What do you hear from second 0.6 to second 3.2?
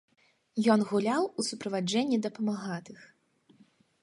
Ён гуляў у суправаджэнні дапамагатых.